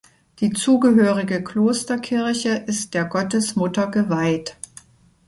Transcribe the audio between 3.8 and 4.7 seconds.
geweiht.